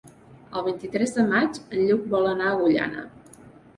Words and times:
El 0.59 0.63
vint-i-tres 0.67 1.13
de 1.19 1.25
maig 1.33 1.59
en 1.65 1.85
Lluc 1.91 2.09
vol 2.15 2.31
anar 2.33 2.49
a 2.49 2.57
Agullana. 2.59 3.05